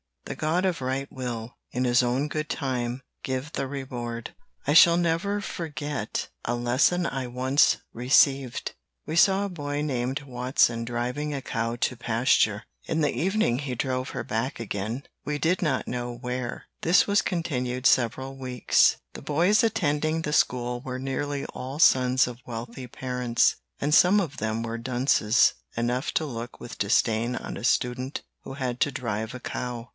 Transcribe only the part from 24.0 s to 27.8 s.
of them were dunces enough to look with disdain on a